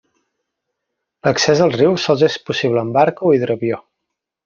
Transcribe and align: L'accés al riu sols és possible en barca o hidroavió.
L'accés 1.27 1.63
al 1.67 1.75
riu 1.77 1.99
sols 2.07 2.25
és 2.31 2.41
possible 2.51 2.85
en 2.89 2.93
barca 3.01 3.29
o 3.29 3.35
hidroavió. 3.39 3.83